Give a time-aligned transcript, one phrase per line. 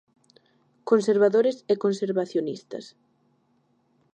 [0.89, 2.85] Conservadores e conservacionistas.